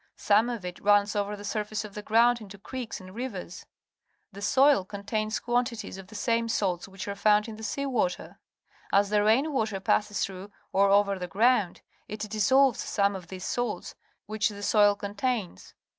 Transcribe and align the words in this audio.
Some 0.17 0.49
of 0.49 0.65
it 0.65 0.83
runs 0.83 1.15
over 1.15 1.35
the 1.35 1.45
surface 1.45 1.85
of 1.85 1.93
the 1.93 2.01
ground 2.01 2.41
into 2.41 2.57
creeks 2.57 2.99
and 2.99 3.13
rivers. 3.13 3.67
The 4.31 4.41
soil 4.41 4.83
contains 4.83 5.39
quantities 5.39 5.99
of 5.99 6.07
the 6.07 6.15
same 6.15 6.49
salts 6.49 6.87
which 6.87 7.07
are 7.07 7.13
found 7.13 7.47
in 7.47 7.55
the 7.55 7.61
sea 7.61 7.85
water. 7.85 8.39
As 8.91 9.09
the 9.11 9.21
rain 9.23 9.53
water 9.53 9.79
passes 9.79 10.25
through 10.25 10.51
or 10.73 10.89
over 10.89 11.19
the 11.19 11.27
ground, 11.27 11.81
it 12.07 12.21
dissolves 12.27 12.79
some 12.83 13.15
of 13.15 13.27
these 13.27 13.45
salts 13.45 13.93
which 14.25 14.49
the 14.49 14.63
soil 14.63 14.95
contains. 14.95 15.75